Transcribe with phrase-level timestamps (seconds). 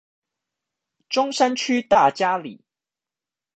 [1.09, 2.65] 中山區大佳里